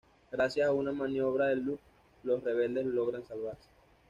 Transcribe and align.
Gracias 0.31 0.67
a 0.67 0.71
una 0.73 0.91
maniobra 0.91 1.45
de 1.49 1.57
Luke 1.57 1.83
los 2.23 2.43
rebeldes 2.43 2.87
logran 2.87 3.23
salvarse. 3.23 3.69